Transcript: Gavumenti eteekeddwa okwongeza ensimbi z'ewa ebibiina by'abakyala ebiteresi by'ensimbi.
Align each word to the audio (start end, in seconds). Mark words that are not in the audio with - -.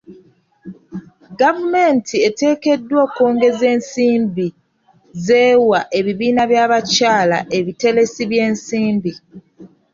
Gavumenti 1.39 2.15
eteekeddwa 2.27 2.99
okwongeza 3.07 3.65
ensimbi 3.75 4.47
z'ewa 5.25 5.79
ebibiina 5.99 6.41
by'abakyala 6.51 7.37
ebiteresi 7.57 8.21
by'ensimbi. 8.31 9.11